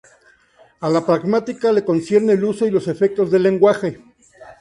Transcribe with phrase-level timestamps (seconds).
[0.79, 4.01] A la pragmática le concierne el uso y los efectos del lenguaje.